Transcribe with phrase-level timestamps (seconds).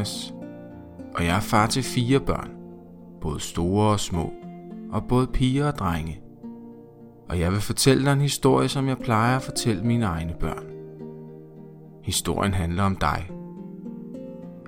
[0.00, 0.34] Thomas,
[1.14, 2.50] og jeg er far til fire børn,
[3.20, 4.32] både store og små,
[4.92, 6.20] og både piger og drenge.
[7.28, 10.64] Og jeg vil fortælle dig en historie, som jeg plejer at fortælle mine egne børn.
[12.04, 13.30] Historien handler om dig.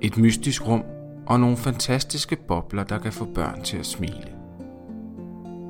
[0.02, 0.82] Et mystisk rum
[1.26, 4.32] og nogle fantastiske bobler, der kan få børn til at smile.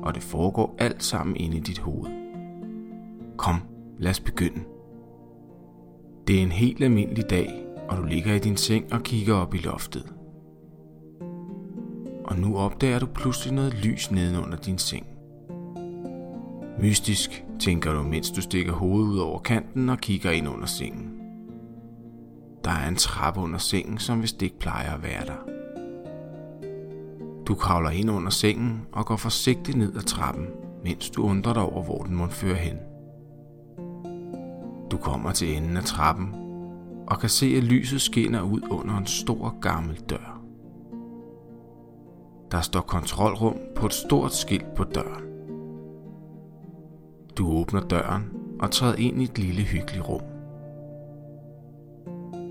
[0.03, 2.11] Og det foregår alt sammen inde i dit hoved.
[3.37, 3.55] Kom,
[3.99, 4.63] lad os begynde.
[6.27, 7.62] Det er en helt almindelig dag,
[7.93, 10.13] og du ligger i din seng og kigger op i loftet.
[12.25, 15.05] Og nu opdager du pludselig noget lys nedenunder din seng.
[16.79, 21.09] Mystisk, tænker du, mens du stikker hovedet ud over kanten og kigger ind under sengen.
[22.63, 25.47] Der er en trappe under sengen, som vist ikke plejer at være der.
[27.45, 30.45] Du kravler ind under sengen og går forsigtigt ned ad trappen,
[30.83, 32.77] mens du undrer dig over, hvor den må føre hen.
[34.91, 36.42] Du kommer til enden af trappen
[37.07, 40.41] og kan se, at lyset skinner ud under en stor gammel dør.
[42.51, 45.23] Der står kontrolrum på et stort skilt på døren.
[47.37, 48.23] Du åbner døren
[48.59, 50.21] og træder ind i et lille hyggeligt rum.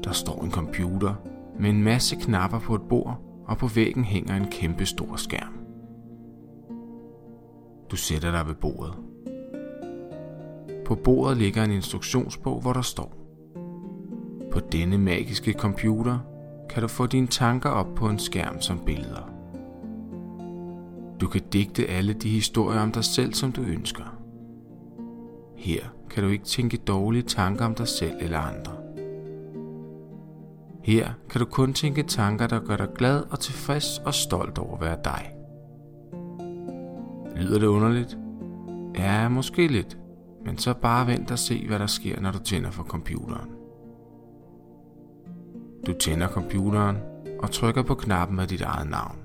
[0.05, 1.15] Der står en computer
[1.59, 5.53] med en masse knapper på et bord, og på væggen hænger en kæmpe stor skærm.
[7.91, 8.95] Du sætter dig ved bordet.
[10.85, 13.22] På bordet ligger en instruktionsbog, hvor der står
[14.53, 16.19] på denne magiske computer
[16.71, 19.31] kan du få dine tanker op på en skærm som billeder.
[21.21, 24.05] Du kan digte alle de historier om dig selv, som du ønsker.
[25.57, 28.73] Her kan du ikke tænke dårlige tanker om dig selv eller andre.
[30.83, 34.75] Her kan du kun tænke tanker, der gør dig glad og tilfreds og stolt over
[34.75, 35.35] at være dig.
[37.37, 38.19] Lyder det underligt?
[38.99, 39.99] Ja, måske lidt.
[40.45, 43.62] Men så bare vent og se, hvad der sker, når du tænder for computeren.
[45.87, 46.97] Du tænder computeren
[47.43, 49.17] og trykker på knappen med dit eget navn.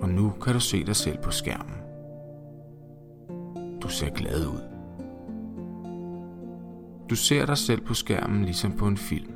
[0.00, 1.74] Og nu kan du se dig selv på skærmen.
[3.82, 4.60] Du ser glad ud.
[7.10, 9.32] Du ser dig selv på skærmen ligesom på en film.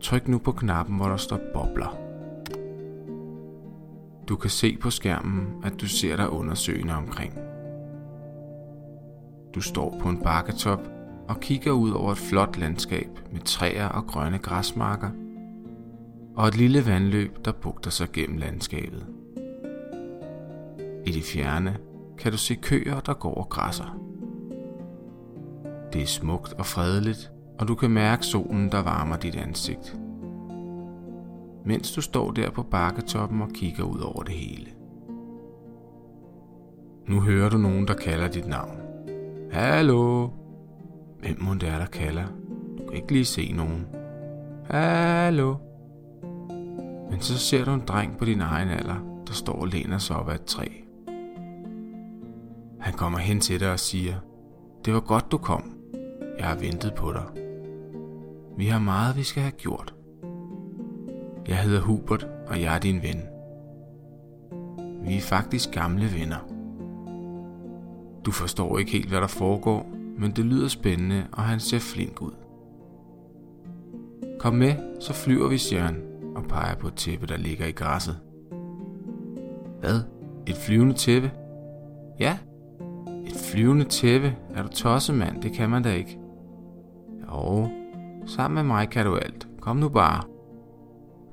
[0.00, 1.98] Tryk nu på knappen, hvor der står bobler.
[4.28, 7.38] Du kan se på skærmen, at du ser dig undersøgende omkring.
[9.54, 10.97] Du står på en bakketop
[11.28, 15.10] og kigger ud over et flot landskab med træer og grønne græsmarker
[16.36, 19.06] og et lille vandløb, der bugter sig gennem landskabet.
[21.06, 21.76] I det fjerne
[22.18, 23.98] kan du se køer, der går og græsser.
[25.92, 29.96] Det er smukt og fredeligt, og du kan mærke solen, der varmer dit ansigt.
[31.64, 34.66] Mens du står der på bakketoppen og kigger ud over det hele.
[37.06, 38.78] Nu hører du nogen, der kalder dit navn.
[39.52, 40.28] Hallo?
[41.20, 42.26] Hvem må det er, der kalder?
[42.78, 43.86] Du kan ikke lige se nogen.
[44.64, 45.54] Hallo?
[47.10, 50.16] Men så ser du en dreng på din egen alder, der står og læner sig
[50.16, 50.66] op ad et træ.
[52.80, 54.14] Han kommer hen til dig og siger,
[54.84, 55.74] det var godt du kom.
[56.38, 57.24] Jeg har ventet på dig.
[58.56, 59.94] Vi har meget, vi skal have gjort.
[61.48, 63.22] Jeg hedder Hubert, og jeg er din ven.
[65.06, 66.48] Vi er faktisk gamle venner.
[68.24, 69.86] Du forstår ikke helt, hvad der foregår,
[70.18, 72.32] men det lyder spændende, og han ser flink ud.
[74.40, 76.02] Kom med, så flyver vi, siger han,
[76.36, 78.18] og peger på et tæppe, der ligger i græsset.
[79.80, 80.00] Hvad?
[80.46, 81.30] Et flyvende tæppe?
[82.20, 82.38] Ja,
[83.26, 84.36] et flyvende tæppe.
[84.54, 85.42] Er du tosset, mand?
[85.42, 86.18] Det kan man da ikke.
[87.32, 87.68] Jo,
[88.26, 89.48] sammen med mig kan du alt.
[89.60, 90.22] Kom nu bare.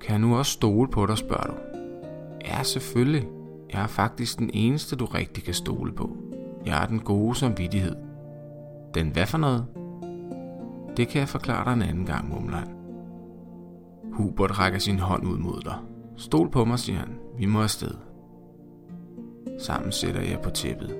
[0.01, 1.53] Kan jeg nu også stole på dig, spørger du.
[2.45, 3.27] Ja, selvfølgelig.
[3.73, 6.17] Jeg er faktisk den eneste, du rigtig kan stole på.
[6.65, 7.95] Jeg er den gode samvittighed.
[8.95, 9.65] Den hvad for noget?
[10.97, 12.75] Det kan jeg forklare dig en anden gang, mumler han.
[14.13, 15.75] Hubert rækker sin hånd ud mod dig.
[16.17, 17.17] Stol på mig, siger han.
[17.37, 17.91] Vi må afsted.
[19.59, 20.95] Sammen sætter jeg på tæppet.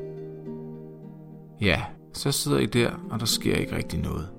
[1.62, 1.81] Ja,
[2.13, 4.30] så sidder I der, og der sker ikke rigtig noget.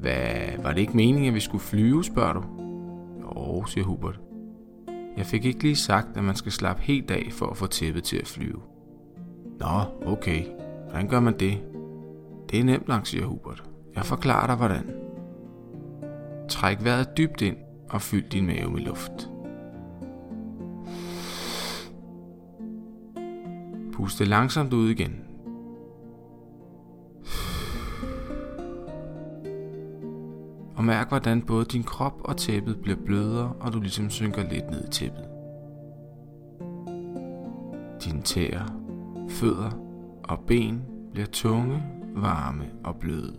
[0.00, 2.42] Hvad, var det ikke meningen, at vi skulle flyve, spørger du?
[3.20, 4.20] Jo, siger Hubert.
[5.16, 8.04] Jeg fik ikke lige sagt, at man skal slappe helt af for at få tæppet
[8.04, 8.60] til at flyve.
[9.60, 10.44] Nå, okay.
[10.94, 11.58] Hvordan gør man det?
[12.50, 13.64] Det er nemt langt, siger Hubert.
[13.94, 14.94] Jeg forklarer dig, hvordan.
[16.48, 17.56] Træk vejret dybt ind
[17.90, 19.30] og fyld din mave med luft.
[23.92, 25.24] Pust det langsomt ud igen.
[30.76, 34.70] Og mærk, hvordan både din krop og tæppet bliver blødere, og du ligesom synker lidt
[34.70, 35.24] ned i tæppet.
[38.04, 38.64] Dine tæer,
[39.28, 39.83] fødder
[40.28, 40.82] og ben
[41.12, 41.82] bliver tunge
[42.14, 43.36] varme og bløde.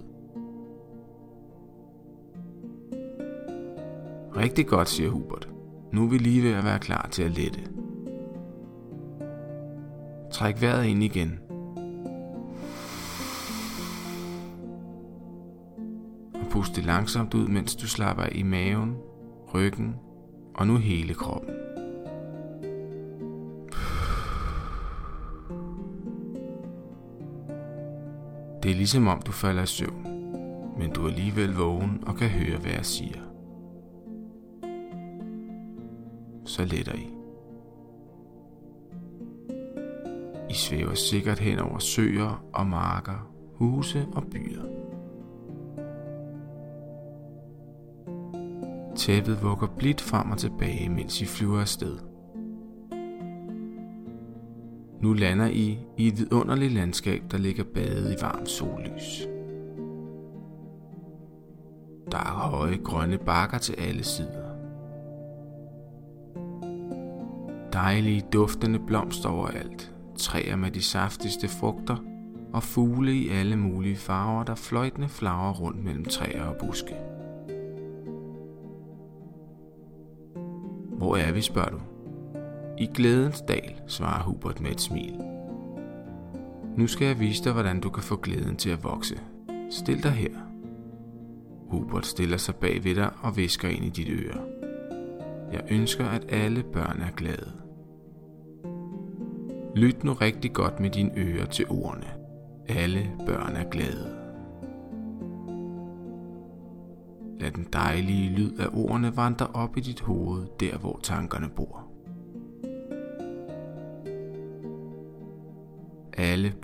[4.37, 5.49] Rigtig godt, siger Hubert.
[5.93, 7.59] Nu er vi lige ved at være klar til at lette.
[10.31, 11.39] Træk vejret ind igen.
[16.33, 18.95] Og pust det langsomt ud, mens du slapper i maven,
[19.53, 19.95] ryggen
[20.55, 21.64] og nu hele kroppen.
[28.85, 30.03] Ligesom om du falder i søvn,
[30.77, 33.19] men du er alligevel vågen og kan høre, hvad jeg siger.
[36.45, 37.13] Så letter I.
[40.49, 44.63] I svæver sikkert hen over søer og marker, huse og byer.
[48.95, 52.14] Tæppet vugger blidt frem og tilbage, mens I flyver afsted.
[55.05, 59.27] Nu lander I i et vidunderligt landskab, der ligger badet i varmt sollys.
[62.11, 64.49] Der er høje grønne bakker til alle sider.
[67.73, 71.97] Dejlige duftende blomster overalt, træer med de saftigste frugter
[72.53, 76.95] og fugle i alle mulige farver, der fløjtende flager rundt mellem træer og buske.
[80.97, 81.94] Hvor er vi, spørger du?
[82.77, 85.21] I glædens dal, svarer Hubert med et smil.
[86.77, 89.19] Nu skal jeg vise dig, hvordan du kan få glæden til at vokse.
[89.69, 90.31] Stil dig her.
[91.69, 94.41] Hubert stiller sig bag ved dig og visker ind i dit øre.
[95.51, 97.51] Jeg ønsker, at alle børn er glade.
[99.75, 102.07] Lyt nu rigtig godt med dine ører til ordene.
[102.67, 104.15] Alle børn er glade.
[107.39, 111.84] Lad den dejlige lyd af ordene vandre op i dit hoved, der hvor tankerne bor.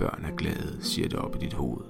[0.02, 1.86] Børn er glade, siger det op i dit hoved.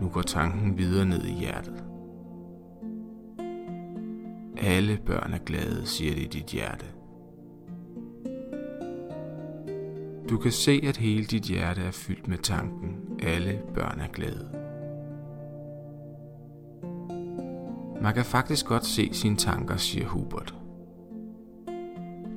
[0.00, 1.84] Nu går tanken videre ned i hjertet.
[4.56, 6.86] Alle børn er glade, siger det i dit hjerte.
[10.30, 12.96] Du kan se, at hele dit hjerte er fyldt med tanken.
[13.22, 14.50] Alle børn er glade.
[18.02, 20.54] Man kan faktisk godt se sine tanker, siger Hubert.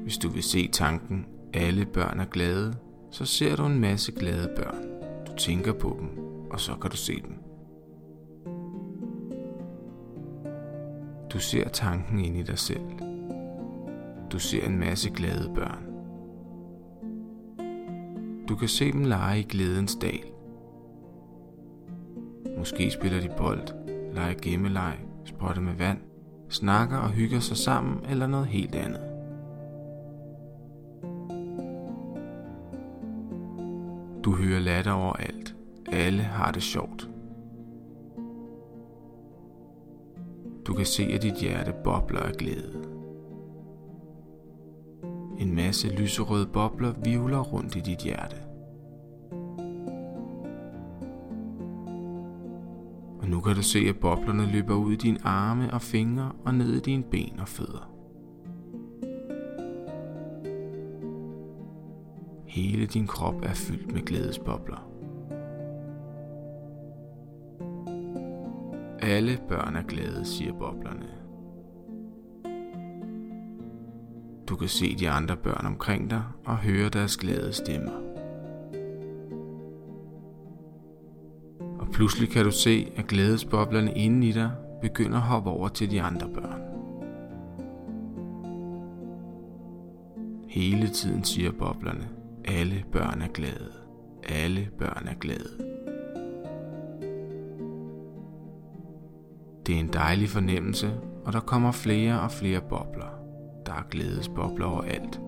[0.04, 2.74] Hvis du vil se tanken, alle børn er glade,
[3.12, 4.86] så ser du en masse glade børn.
[5.28, 6.10] Du tænker på dem,
[6.52, 7.36] og så kan du se dem.
[11.34, 12.82] Du ser tanken ind i dig selv.
[14.32, 15.86] Du ser en masse glade børn.
[18.48, 20.24] Du kan se dem lege i glædens dal.
[22.58, 23.68] Måske spiller de bold,
[24.14, 25.98] leger gemmeleg, spotter med vand,
[26.50, 29.11] snakker og hygger sig sammen eller noget helt andet.
[34.32, 35.56] Du hører latter overalt.
[35.92, 37.10] Alle har det sjovt.
[40.68, 42.84] Du kan se, at dit hjerte bobler af glæde.
[45.40, 48.36] En masse lyserøde bobler vivler rundt i dit hjerte.
[53.22, 56.54] Og nu kan du se, at boblerne løber ud i dine arme og fingre og
[56.54, 57.91] ned i dine ben og fødder.
[62.52, 64.88] Hele din krop er fyldt med glædesbobler.
[69.00, 71.08] Alle børn er glade, siger boblerne.
[74.50, 78.02] Du kan se de andre børn omkring dig og høre deres glade stemmer.
[81.80, 85.92] Og pludselig kan du se, at glædesboblerne inde i dig begynder at hoppe over til
[85.92, 86.62] de andre børn.
[90.48, 92.21] Hele tiden siger boblerne,
[92.60, 93.72] alle børn er glade.
[94.24, 95.58] Alle børn er glade.
[99.66, 100.94] Det er en dejlig fornemmelse,
[101.26, 103.20] og der kommer flere og flere bobler.
[103.66, 105.22] Der er glædesbobler overalt.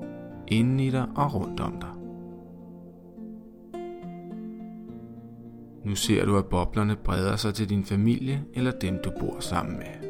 [0.48, 1.90] Inden i dig og rundt om dig.
[5.86, 9.78] Nu ser du, at boblerne breder sig til din familie eller dem, du bor sammen
[9.78, 10.10] med.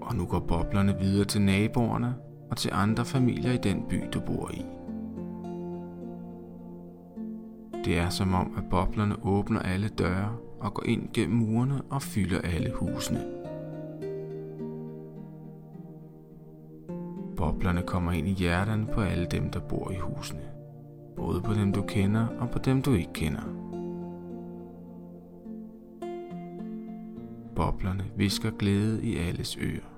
[0.00, 2.14] Og nu går boblerne videre til naboerne
[2.54, 4.64] og til andre familier i den by, du bor i.
[7.84, 12.02] Det er som om, at boblerne åbner alle døre og går ind gennem murene og
[12.02, 13.24] fylder alle husene.
[17.36, 20.42] Boblerne kommer ind i hjerterne på alle dem, der bor i husene.
[21.16, 23.42] Både på dem, du kender og på dem, du ikke kender.
[27.56, 29.93] Boblerne visker glæde i alles ører.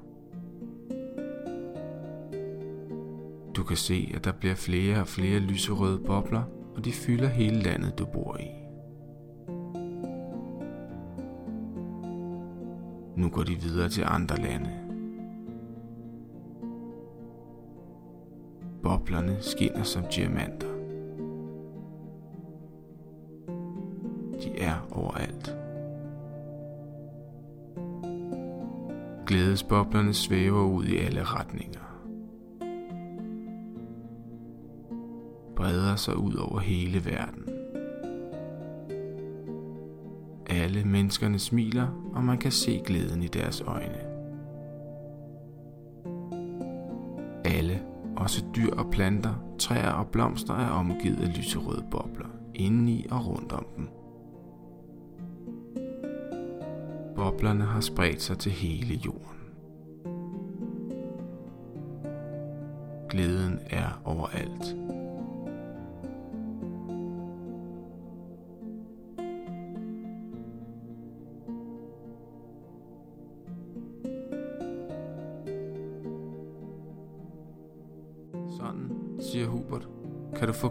[3.66, 6.42] Kan se, at der bliver flere og flere lyserøde bobler,
[6.76, 8.49] og de fylder hele landet, du bor i.
[13.16, 14.70] Nu går de videre til andre lande.
[18.82, 20.68] Boblerne skinner som diamanter.
[24.42, 25.56] De er overalt.
[29.26, 31.95] Glædesboblerne svæver ud i alle retninger.
[35.66, 37.49] Breder sig ud over hele verden.
[40.46, 43.99] Alle menneskerne smiler, og man kan se glæden i deres øjne.
[47.44, 47.82] Alle,
[48.16, 53.52] også dyr og planter, træer og blomster er omgivet af lyserøde bobler, indeni og rundt
[53.52, 53.88] om dem.
[57.16, 59.40] Boblerne har spredt sig til hele jorden.
[63.08, 64.76] Glæden er overalt.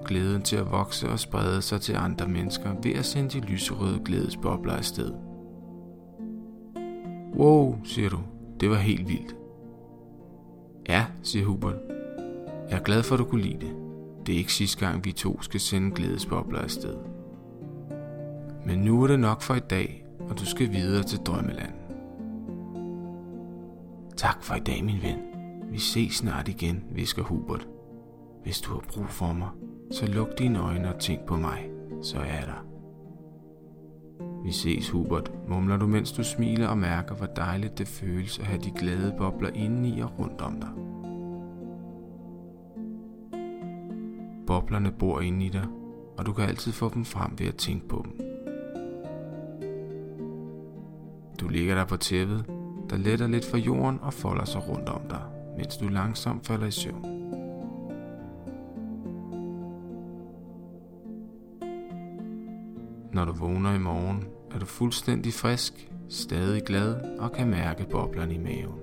[0.05, 3.99] Glæden til at vokse og sprede sig til andre mennesker ved at sende de lyserøde
[4.05, 5.11] glædesbobler afsted.
[7.35, 8.19] Wow, siger du.
[8.59, 9.35] Det var helt vildt.
[10.89, 11.75] Ja, siger Hubert.
[12.69, 13.75] Jeg er glad for, at du kunne lide det.
[14.25, 16.95] Det er ikke sidste gang, vi to skal sende glædesbobler afsted.
[18.65, 21.73] Men nu er det nok for i dag, og du skal videre til Drømmeland.
[24.17, 25.17] Tak for i dag, min ven.
[25.71, 27.67] Vi ses snart igen, visker Hubert.
[28.43, 29.49] Hvis du har brug for mig,
[29.91, 31.69] så luk dine øjne og tænk på mig,
[32.01, 32.65] så er jeg der.
[34.43, 38.45] Vi ses, Hubert, mumler du, mens du smiler og mærker, hvor dejligt det føles at
[38.45, 40.69] have de glade bobler indeni og rundt om dig.
[44.47, 45.67] Boblerne bor inde i dig,
[46.17, 48.25] og du kan altid få dem frem ved at tænke på dem.
[51.39, 52.45] Du ligger der på tæppet,
[52.89, 55.21] der letter lidt fra jorden og folder sig rundt om dig,
[55.57, 57.14] mens du langsomt falder i søvn.
[63.15, 68.33] Når du vågner i morgen, er du fuldstændig frisk, stadig glad og kan mærke boblerne
[68.33, 68.79] i maven.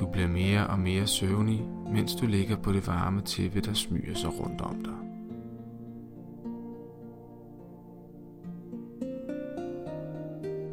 [0.00, 4.14] Du bliver mere og mere søvnig, mens du ligger på det varme tæppe, der smyger
[4.14, 4.94] sig rundt om dig.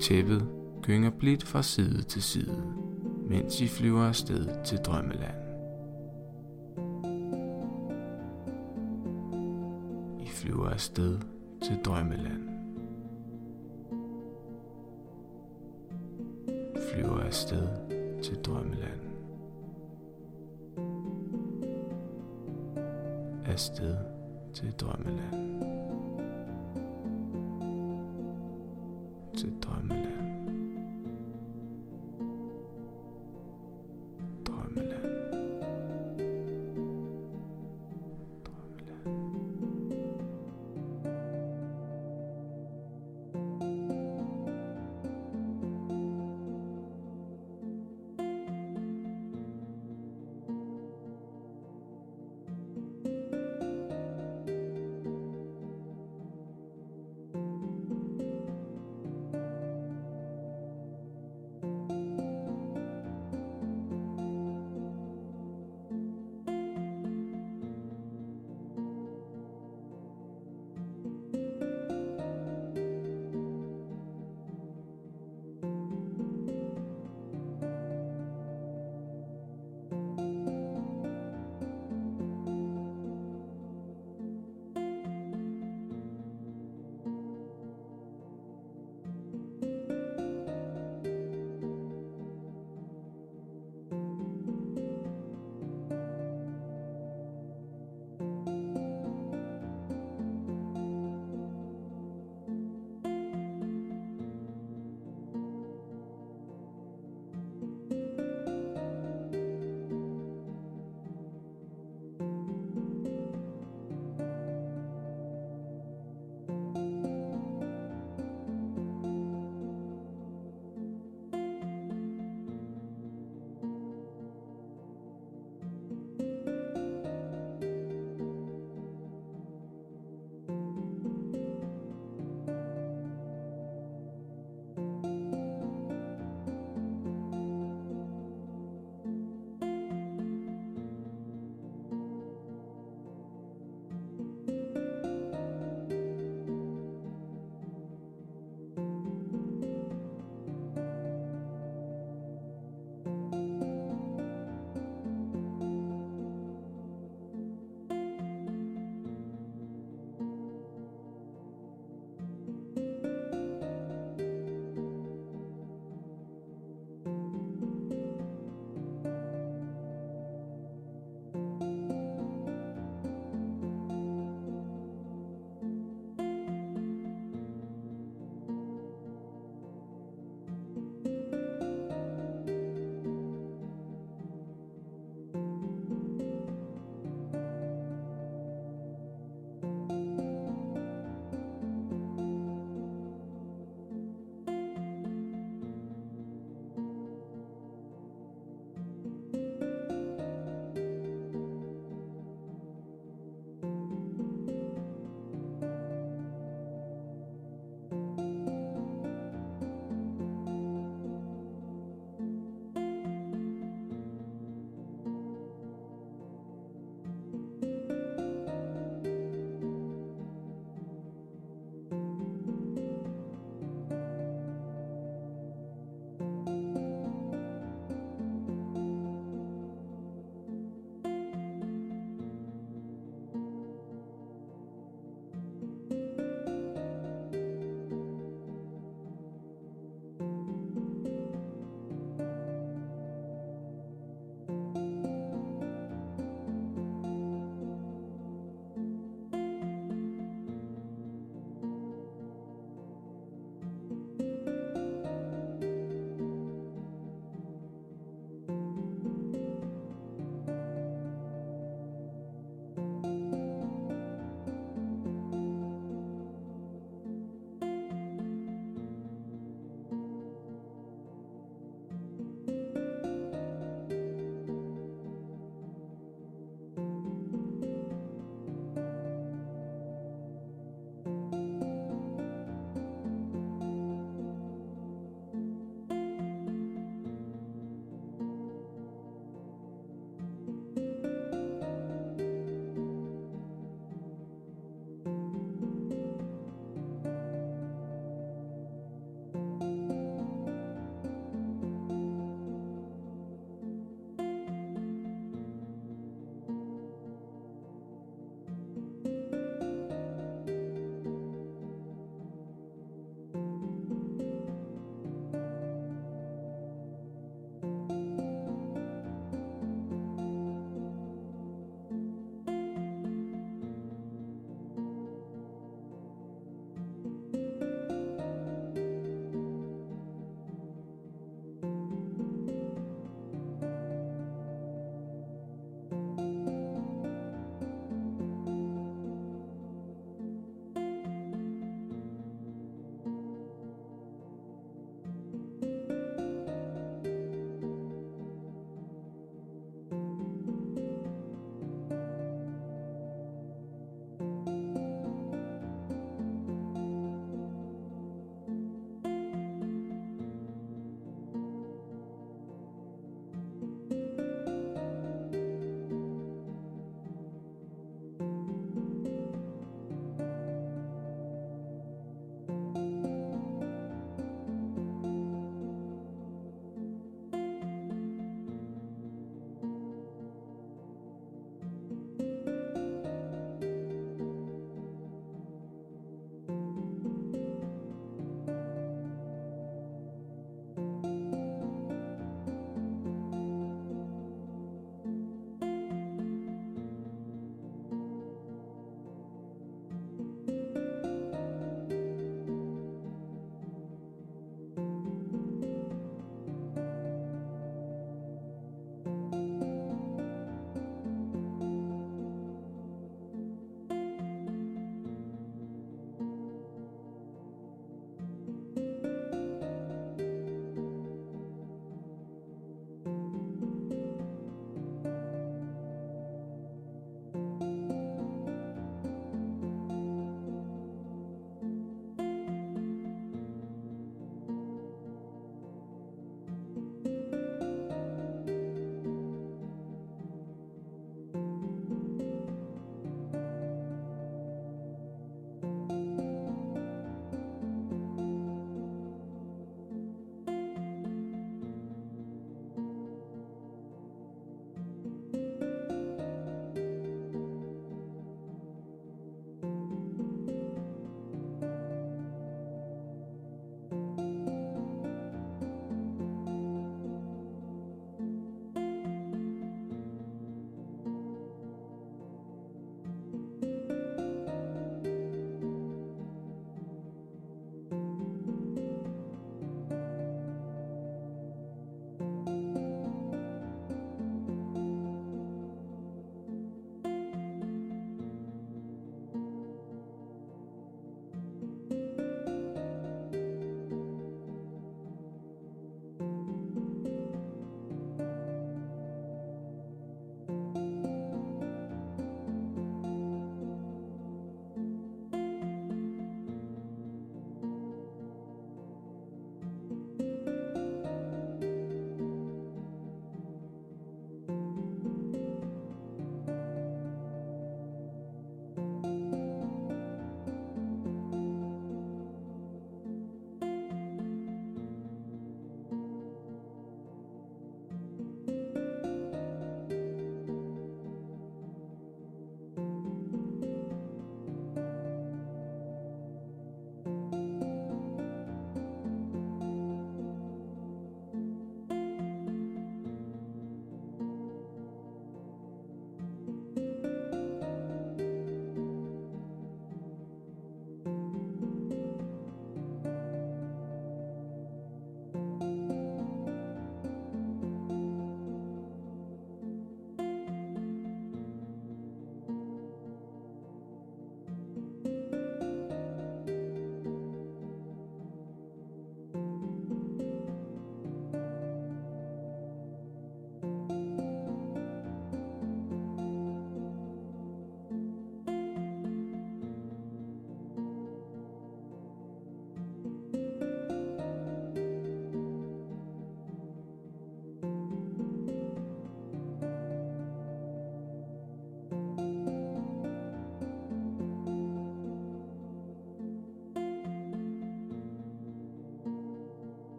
[0.00, 0.48] Tæppet
[0.82, 2.62] gynger blidt fra side til side,
[3.28, 5.47] mens I flyver afsted til drømmeland.
[10.98, 11.18] sted
[11.62, 12.48] til drømmeland.
[16.92, 17.68] Flyver afsted
[18.22, 19.00] til drømmeland.
[23.44, 23.96] Afsted
[24.54, 25.62] til drømmeland.
[29.36, 29.97] Til drømmeland.